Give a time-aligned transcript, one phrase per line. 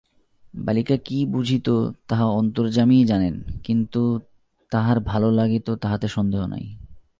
[0.53, 1.67] বালিকা কী বুঝিত
[2.07, 4.01] তাহা অন্তর্যামীই জানেন, কিন্তু
[4.71, 6.65] তাহার ভালো লাগিত তাহাতে সন্দেহ নাই।